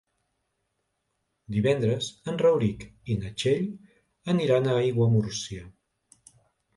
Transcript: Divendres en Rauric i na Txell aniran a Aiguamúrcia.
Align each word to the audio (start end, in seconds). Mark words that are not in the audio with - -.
Divendres 1.55 2.07
en 2.33 2.39
Rauric 2.41 2.85
i 3.15 3.17
na 3.19 3.31
Txell 3.41 3.67
aniran 4.35 4.71
a 4.71 4.79
Aiguamúrcia. 4.85 5.67